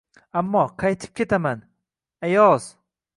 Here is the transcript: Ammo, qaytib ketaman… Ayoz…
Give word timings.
Ammo, 0.39 0.61
qaytib 0.83 1.13
ketaman… 1.19 1.61
Ayoz… 2.29 2.67